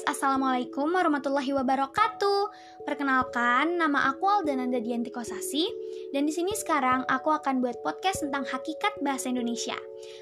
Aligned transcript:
guys, 0.00 0.16
Assalamualaikum 0.16 0.88
warahmatullahi 0.88 1.52
wabarakatuh. 1.52 2.40
Perkenalkan, 2.88 3.76
nama 3.76 4.08
aku 4.08 4.24
Aldananda 4.24 4.80
Dianti 4.80 5.12
Kosasi 5.12 5.68
Dan 6.16 6.24
di 6.24 6.32
sini 6.32 6.56
sekarang 6.56 7.04
aku 7.04 7.28
akan 7.28 7.60
buat 7.60 7.76
podcast 7.84 8.24
tentang 8.24 8.48
hakikat 8.48 8.96
bahasa 9.04 9.28
Indonesia 9.28 9.76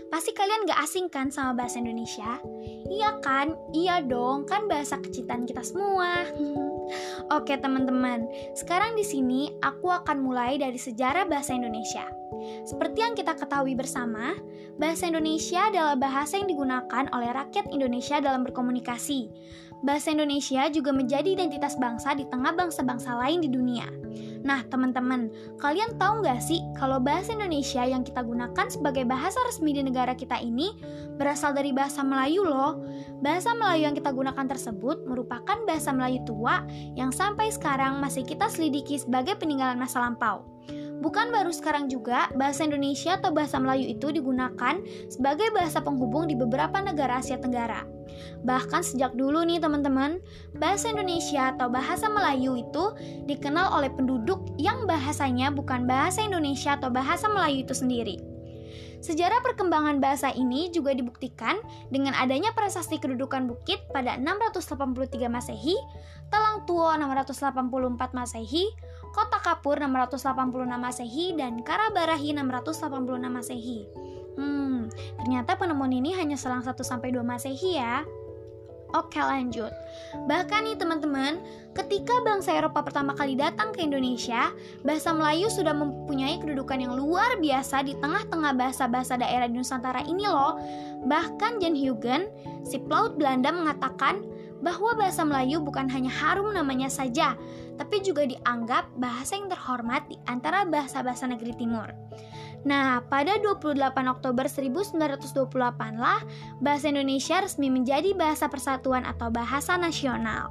Pasti 0.09 0.33
kalian 0.33 0.67
gak 0.69 0.81
asing 0.85 1.07
kan 1.13 1.29
sama 1.29 1.55
bahasa 1.55 1.79
Indonesia? 1.79 2.41
Iya 2.89 3.21
kan? 3.21 3.55
Iya 3.75 4.03
dong, 4.05 4.49
kan 4.49 4.67
bahasa 4.67 4.99
kecitan 4.99 5.45
kita 5.45 5.63
semua 5.63 6.25
Oke 7.37 7.57
teman-teman, 7.61 8.25
sekarang 8.57 8.97
di 8.97 9.05
sini 9.05 9.53
aku 9.61 9.93
akan 9.93 10.25
mulai 10.25 10.57
dari 10.57 10.81
sejarah 10.81 11.29
bahasa 11.29 11.53
Indonesia 11.53 12.09
seperti 12.65 13.03
yang 13.03 13.15
kita 13.17 13.35
ketahui 13.35 13.75
bersama, 13.75 14.37
bahasa 14.77 15.11
Indonesia 15.11 15.69
adalah 15.69 15.97
bahasa 15.99 16.39
yang 16.39 16.49
digunakan 16.49 17.05
oleh 17.11 17.31
rakyat 17.35 17.67
Indonesia 17.73 18.21
dalam 18.23 18.47
berkomunikasi. 18.47 19.29
Bahasa 19.79 20.11
Indonesia 20.11 20.67
juga 20.75 20.91
menjadi 20.91 21.39
identitas 21.39 21.79
bangsa 21.79 22.11
di 22.19 22.27
tengah 22.27 22.51
bangsa-bangsa 22.59 23.15
lain 23.15 23.39
di 23.39 23.51
dunia. 23.51 23.87
Nah, 24.43 24.67
teman-teman, 24.67 25.31
kalian 25.63 25.95
tahu 25.99 26.23
nggak 26.23 26.43
sih 26.43 26.63
kalau 26.75 26.99
bahasa 26.99 27.35
Indonesia 27.35 27.87
yang 27.87 28.03
kita 28.03 28.23
gunakan 28.23 28.67
sebagai 28.67 29.07
bahasa 29.07 29.39
resmi 29.47 29.75
di 29.75 29.83
negara 29.87 30.19
kita 30.19 30.39
ini 30.43 30.75
berasal 31.15 31.55
dari 31.55 31.71
bahasa 31.71 32.03
Melayu 32.03 32.43
loh. 32.43 32.83
Bahasa 33.23 33.55
Melayu 33.55 33.91
yang 33.91 33.97
kita 33.99 34.11
gunakan 34.11 34.47
tersebut 34.51 35.07
merupakan 35.07 35.59
bahasa 35.67 35.95
Melayu 35.95 36.27
tua 36.27 36.67
yang 36.99 37.15
sampai 37.15 37.51
sekarang 37.55 38.03
masih 38.03 38.27
kita 38.27 38.51
selidiki 38.51 38.99
sebagai 38.99 39.39
peninggalan 39.39 39.79
masa 39.79 40.03
lampau. 40.03 40.47
Bukan 40.99 41.31
baru 41.31 41.55
sekarang 41.55 41.87
juga 41.87 42.27
bahasa 42.35 42.67
Indonesia 42.67 43.15
atau 43.15 43.31
bahasa 43.31 43.63
Melayu 43.63 43.87
itu 43.87 44.11
digunakan 44.11 44.83
sebagai 45.07 45.55
bahasa 45.55 45.79
penghubung 45.79 46.27
di 46.27 46.35
beberapa 46.35 46.83
negara 46.83 47.23
Asia 47.23 47.39
Tenggara. 47.39 47.98
Bahkan 48.45 48.83
sejak 48.85 49.15
dulu 49.15 49.43
nih 49.45 49.59
teman-teman, 49.59 50.23
bahasa 50.57 50.91
Indonesia 50.93 51.55
atau 51.55 51.69
bahasa 51.69 52.07
Melayu 52.07 52.59
itu 52.59 52.85
dikenal 53.27 53.75
oleh 53.75 53.91
penduduk 53.93 54.45
yang 54.61 54.87
bahasanya 54.87 55.51
bukan 55.51 55.85
bahasa 55.85 56.25
Indonesia 56.25 56.75
atau 56.79 56.89
bahasa 56.89 57.27
Melayu 57.27 57.65
itu 57.67 57.75
sendiri. 57.75 58.39
Sejarah 58.99 59.39
perkembangan 59.47 60.03
bahasa 60.03 60.35
ini 60.35 60.75
juga 60.75 60.91
dibuktikan 60.91 61.63
dengan 61.95 62.19
adanya 62.19 62.51
prasasti 62.51 62.99
kedudukan 62.99 63.47
bukit 63.47 63.79
pada 63.95 64.19
683 64.19 65.31
Masehi, 65.31 65.79
Talang 66.35 66.67
Tuo 66.67 66.91
684 66.91 67.63
Masehi, 68.19 68.67
Kota 69.15 69.39
Kapur 69.39 69.79
686 69.79 70.67
Masehi, 70.75 71.27
dan 71.39 71.63
Karabarahi 71.63 72.35
686 72.35 73.31
Masehi. 73.31 73.87
Ternyata 75.29 75.61
penemuan 75.61 75.93
ini 75.93 76.17
hanya 76.17 76.41
selang 76.41 76.65
1 76.65 76.73
sampai 76.81 77.13
2 77.13 77.21
Masehi 77.21 77.77
ya. 77.77 78.01
Oke 78.97 79.21
lanjut 79.21 79.69
Bahkan 80.25 80.65
nih 80.65 80.81
teman-teman 80.81 81.37
Ketika 81.77 82.25
bangsa 82.25 82.57
Eropa 82.57 82.81
pertama 82.81 83.13
kali 83.13 83.37
datang 83.37 83.69
ke 83.77 83.85
Indonesia 83.85 84.49
Bahasa 84.81 85.13
Melayu 85.13 85.53
sudah 85.53 85.77
mempunyai 85.77 86.41
kedudukan 86.41 86.81
yang 86.81 86.97
luar 86.97 87.37
biasa 87.37 87.85
Di 87.85 88.01
tengah-tengah 88.01 88.57
bahasa-bahasa 88.57 89.21
daerah 89.21 89.45
di 89.45 89.61
Nusantara 89.61 90.01
ini 90.09 90.25
loh 90.25 90.57
Bahkan 91.05 91.61
Jan 91.61 91.77
Huygen, 91.77 92.33
si 92.65 92.81
pelaut 92.81 93.21
Belanda 93.21 93.53
mengatakan 93.53 94.25
bahwa 94.59 94.99
bahasa 94.99 95.23
Melayu 95.23 95.63
bukan 95.63 95.87
hanya 95.91 96.11
harum 96.11 96.51
namanya 96.51 96.91
saja, 96.91 97.39
tapi 97.79 98.03
juga 98.03 98.27
dianggap 98.27 98.91
bahasa 98.99 99.39
yang 99.39 99.47
terhormat 99.47 100.07
di 100.11 100.19
antara 100.27 100.67
bahasa-bahasa 100.67 101.31
negeri 101.31 101.55
timur. 101.55 101.95
Nah, 102.67 103.07
pada 103.07 103.39
28 103.39 103.79
Oktober 104.11 104.51
1928 104.51 105.95
lah 105.95 106.19
bahasa 106.59 106.91
Indonesia 106.91 107.39
resmi 107.39 107.71
menjadi 107.71 108.19
bahasa 108.19 108.51
persatuan 108.51 109.07
atau 109.07 109.31
bahasa 109.31 109.79
nasional. 109.79 110.51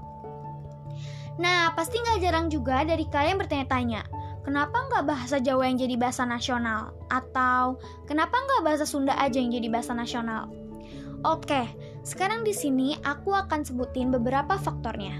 Nah, 1.37 1.75
pasti 1.75 1.99
nggak 1.99 2.19
jarang 2.23 2.47
juga 2.47 2.87
dari 2.87 3.05
kalian 3.11 3.37
bertanya-tanya, 3.37 4.07
kenapa 4.47 4.87
nggak 4.89 5.05
bahasa 5.05 5.37
Jawa 5.37 5.67
yang 5.67 5.77
jadi 5.77 5.99
bahasa 5.99 6.23
nasional? 6.23 6.95
Atau 7.11 7.77
kenapa 8.07 8.39
nggak 8.39 8.63
bahasa 8.63 8.85
Sunda 8.87 9.13
aja 9.19 9.37
yang 9.37 9.51
jadi 9.51 9.67
bahasa 9.67 9.91
nasional? 9.91 10.49
Oke, 11.27 11.67
sekarang 12.07 12.47
di 12.47 12.55
sini 12.55 12.95
aku 13.03 13.35
akan 13.35 13.67
sebutin 13.67 14.15
beberapa 14.15 14.55
faktornya. 14.55 15.19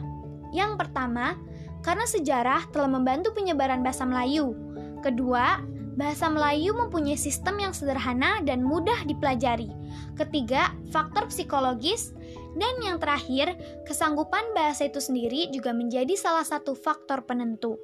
Yang 0.55 0.79
pertama, 0.79 1.35
karena 1.83 2.07
sejarah 2.07 2.71
telah 2.71 2.87
membantu 2.87 3.35
penyebaran 3.35 3.83
bahasa 3.83 4.07
Melayu. 4.07 4.55
Kedua, 5.03 5.59
bahasa 5.99 6.31
Melayu 6.31 6.71
mempunyai 6.71 7.19
sistem 7.19 7.59
yang 7.59 7.75
sederhana 7.75 8.39
dan 8.47 8.63
mudah 8.63 9.03
dipelajari. 9.03 9.67
Ketiga, 10.15 10.71
faktor 10.87 11.27
psikologis. 11.27 12.15
Dan 12.55 12.79
yang 12.81 12.97
terakhir, 13.03 13.53
kesanggupan 13.83 14.55
bahasa 14.55 14.87
itu 14.87 15.03
sendiri 15.03 15.51
juga 15.51 15.75
menjadi 15.75 16.15
salah 16.15 16.47
satu 16.47 16.73
faktor 16.73 17.27
penentu. 17.27 17.75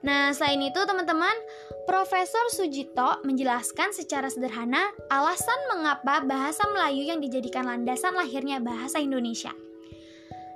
Nah, 0.00 0.32
selain 0.32 0.60
itu 0.64 0.80
teman-teman, 0.88 1.36
Profesor 1.84 2.48
Sujito 2.48 3.20
menjelaskan 3.26 3.92
secara 3.92 4.32
sederhana 4.32 4.88
alasan 5.12 5.58
mengapa 5.76 6.24
bahasa 6.24 6.64
Melayu 6.72 7.04
yang 7.08 7.20
dijadikan 7.20 7.68
landasan 7.68 8.16
lahirnya 8.16 8.62
bahasa 8.64 8.96
Indonesia. 8.96 9.52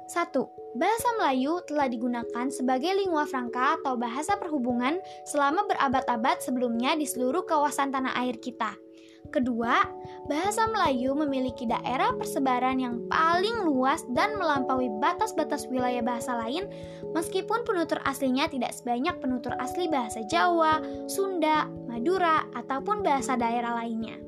1. 0.09 0.31
Bahasa 0.76 1.09
Melayu 1.16 1.64
telah 1.64 1.88
digunakan 1.88 2.47
sebagai 2.53 2.93
lingua 2.93 3.25
franca 3.25 3.81
atau 3.81 3.97
bahasa 3.97 4.37
perhubungan 4.37 5.00
selama 5.25 5.64
berabad-abad 5.64 6.44
sebelumnya 6.44 6.93
di 6.97 7.09
seluruh 7.09 7.44
kawasan 7.48 7.88
tanah 7.88 8.12
air 8.20 8.37
kita. 8.37 8.83
Kedua, 9.32 9.82
bahasa 10.28 10.68
Melayu 10.68 11.16
memiliki 11.16 11.64
daerah 11.64 12.12
persebaran 12.14 12.78
yang 12.78 13.02
paling 13.08 13.64
luas 13.64 14.04
dan 14.12 14.36
melampaui 14.36 14.88
batas-batas 15.00 15.64
wilayah 15.68 16.04
bahasa 16.04 16.36
lain, 16.38 16.68
meskipun 17.16 17.64
penutur 17.64 17.98
aslinya 18.04 18.46
tidak 18.46 18.76
sebanyak 18.76 19.16
penutur 19.18 19.56
asli 19.58 19.88
bahasa 19.88 20.22
Jawa, 20.28 20.80
Sunda, 21.08 21.66
Madura, 21.90 22.46
ataupun 22.54 23.00
bahasa 23.00 23.34
daerah 23.34 23.74
lainnya. 23.80 24.20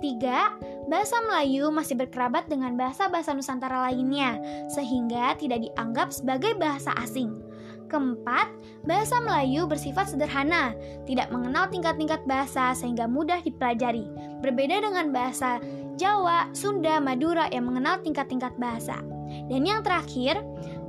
Tiga, 0.00 0.56
bahasa 0.88 1.20
Melayu 1.28 1.68
masih 1.68 1.92
berkerabat 2.00 2.48
dengan 2.48 2.72
bahasa-bahasa 2.72 3.36
Nusantara 3.36 3.84
lainnya, 3.92 4.40
sehingga 4.72 5.36
tidak 5.36 5.60
dianggap 5.68 6.08
sebagai 6.08 6.56
bahasa 6.56 6.96
asing. 6.96 7.49
Keempat, 7.90 8.46
bahasa 8.86 9.18
Melayu 9.18 9.66
bersifat 9.66 10.14
sederhana, 10.14 10.70
tidak 11.10 11.26
mengenal 11.34 11.66
tingkat-tingkat 11.66 12.22
bahasa 12.22 12.70
sehingga 12.78 13.10
mudah 13.10 13.42
dipelajari. 13.42 14.06
Berbeda 14.38 14.78
dengan 14.78 15.10
bahasa 15.10 15.58
Jawa, 15.98 16.46
Sunda, 16.54 17.02
Madura 17.02 17.50
yang 17.50 17.66
mengenal 17.66 17.98
tingkat-tingkat 18.00 18.54
bahasa. 18.62 19.02
Dan 19.50 19.66
yang 19.66 19.82
terakhir, 19.82 20.38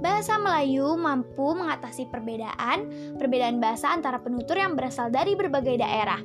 bahasa 0.02 0.38
Melayu 0.38 0.98
mampu 0.98 1.54
mengatasi 1.54 2.10
perbedaan 2.10 2.90
perbedaan 3.22 3.62
bahasa 3.62 3.94
antara 3.94 4.18
penutur 4.18 4.58
yang 4.58 4.74
berasal 4.74 5.14
dari 5.14 5.38
berbagai 5.38 5.78
daerah. 5.78 6.22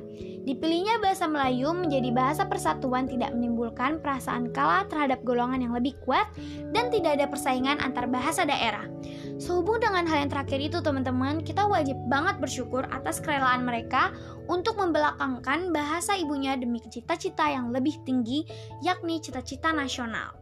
Dipilihnya 0.47 1.03
bahasa 1.03 1.27
Melayu 1.27 1.75
menjadi 1.75 2.07
bahasa 2.15 2.47
persatuan 2.47 3.03
tidak 3.03 3.35
menimbulkan 3.35 3.99
perasaan 3.99 4.55
kalah 4.55 4.87
terhadap 4.87 5.19
golongan 5.27 5.59
yang 5.59 5.75
lebih 5.75 5.99
kuat 6.07 6.23
dan 6.71 6.87
tidak 6.87 7.19
ada 7.19 7.27
persaingan 7.27 7.83
antar 7.83 8.07
bahasa 8.07 8.47
daerah. 8.47 8.87
Sehubung 9.37 9.77
dengan 9.77 10.09
hal 10.09 10.25
yang 10.25 10.31
terakhir 10.33 10.57
itu 10.57 10.81
teman-teman, 10.81 11.45
kita 11.45 11.69
wajib 11.69 11.93
banget 12.09 12.41
bersyukur 12.41 12.89
atas 12.89 13.21
kerelaan 13.21 13.61
mereka 13.69 14.09
untuk 14.49 14.81
membelakangkan 14.81 15.69
bahasa 15.69 16.17
ibunya 16.17 16.57
demi 16.57 16.81
cita-cita 16.81 17.45
yang 17.45 17.69
lebih 17.69 18.01
tinggi, 18.01 18.49
yakni 18.81 19.21
cita-cita 19.21 19.69
nasional. 19.69 20.33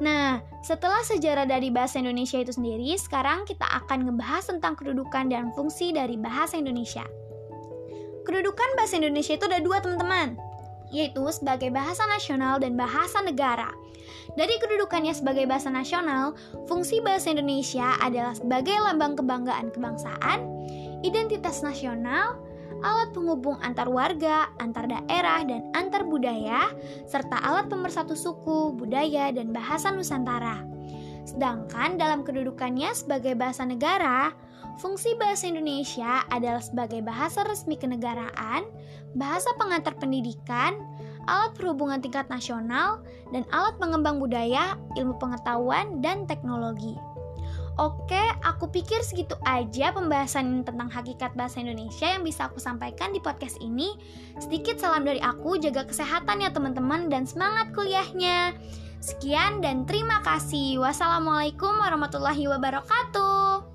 Nah, 0.00 0.40
setelah 0.64 1.04
sejarah 1.04 1.44
dari 1.44 1.68
bahasa 1.68 2.00
Indonesia 2.00 2.40
itu 2.40 2.56
sendiri, 2.56 2.96
sekarang 2.96 3.44
kita 3.44 3.68
akan 3.84 4.08
ngebahas 4.08 4.48
tentang 4.48 4.80
kedudukan 4.80 5.28
dan 5.28 5.52
fungsi 5.52 5.92
dari 5.92 6.16
bahasa 6.16 6.56
Indonesia. 6.56 7.04
Kedudukan 8.24 8.80
bahasa 8.80 8.96
Indonesia 8.96 9.36
itu 9.36 9.44
ada 9.44 9.60
dua 9.60 9.84
teman-teman, 9.84 10.40
yaitu 10.92 11.24
sebagai 11.32 11.72
bahasa 11.72 12.04
nasional 12.06 12.60
dan 12.60 12.76
bahasa 12.76 13.18
negara. 13.24 13.72
Dari 14.36 14.54
kedudukannya 14.60 15.16
sebagai 15.16 15.48
bahasa 15.48 15.72
nasional, 15.72 16.36
fungsi 16.68 17.00
bahasa 17.00 17.32
Indonesia 17.32 17.96
adalah 17.98 18.36
sebagai 18.36 18.76
lambang 18.78 19.16
kebanggaan 19.16 19.72
kebangsaan, 19.72 20.40
identitas 21.02 21.64
nasional, 21.64 22.38
alat 22.82 23.10
penghubung 23.14 23.56
antar 23.62 23.88
warga, 23.88 24.50
antar 24.58 24.90
daerah, 24.90 25.42
dan 25.46 25.70
antar 25.72 26.04
budaya, 26.06 26.70
serta 27.06 27.38
alat 27.40 27.70
pemersatu 27.70 28.12
suku, 28.12 28.74
budaya, 28.76 29.30
dan 29.30 29.54
bahasa 29.54 29.90
Nusantara. 29.90 30.66
Sedangkan 31.22 31.96
dalam 31.96 32.26
kedudukannya 32.26 32.90
sebagai 32.92 33.38
bahasa 33.38 33.62
negara, 33.62 34.34
fungsi 34.78 35.14
bahasa 35.18 35.48
Indonesia 35.48 36.26
adalah 36.32 36.60
sebagai 36.60 37.00
bahasa 37.04 37.46
resmi 37.46 37.78
kenegaraan, 37.78 38.66
bahasa 39.14 39.50
pengantar 39.56 39.94
pendidikan, 39.98 40.78
alat 41.30 41.54
perhubungan 41.54 42.02
tingkat 42.02 42.26
nasional, 42.32 43.02
dan 43.30 43.46
alat 43.54 43.76
pengembang 43.78 44.18
budaya, 44.18 44.74
ilmu 44.98 45.16
pengetahuan, 45.22 46.02
dan 46.02 46.26
teknologi. 46.26 46.98
Oke, 47.80 48.20
aku 48.44 48.68
pikir 48.68 49.00
segitu 49.00 49.32
aja 49.48 49.96
pembahasan 49.96 50.60
tentang 50.60 50.92
hakikat 50.92 51.32
bahasa 51.32 51.64
Indonesia 51.64 52.04
yang 52.04 52.20
bisa 52.20 52.52
aku 52.52 52.60
sampaikan 52.60 53.16
di 53.16 53.20
podcast 53.22 53.56
ini. 53.64 53.96
Sedikit 54.36 54.76
salam 54.76 55.08
dari 55.08 55.24
aku, 55.24 55.56
jaga 55.56 55.88
kesehatan 55.88 56.44
ya 56.44 56.52
teman-teman 56.52 57.08
dan 57.08 57.24
semangat 57.24 57.72
kuliahnya. 57.72 58.52
Sekian 59.00 59.64
dan 59.64 59.88
terima 59.88 60.20
kasih. 60.20 60.84
Wassalamualaikum 60.84 61.72
warahmatullahi 61.72 62.44
wabarakatuh. 62.44 63.71